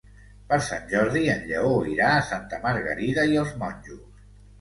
[0.51, 4.25] Per Sant Jordi en Lleó irà a Santa Margarida i els Monjos.